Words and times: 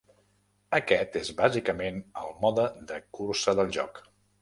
Aquest 0.77 1.19
és 1.21 1.29
bàsicament 1.43 2.01
el 2.25 2.35
mode 2.47 2.67
de 2.93 3.01
cursa 3.19 3.59
del 3.63 3.75
joc. 3.81 4.07